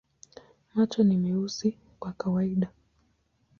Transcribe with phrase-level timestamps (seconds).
[0.73, 2.67] Macho ni meusi kwa kawaida.